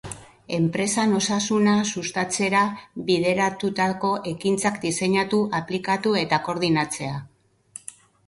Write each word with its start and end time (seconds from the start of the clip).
Enpresan 0.57 1.11
osasuna 1.17 1.73
sustatzera 1.97 2.61
bideratutako 3.09 4.11
ekintzak 4.33 4.81
diseinatu, 4.87 5.41
aplikatu 5.61 6.17
eta 6.25 6.43
koordinatzea. 6.49 7.21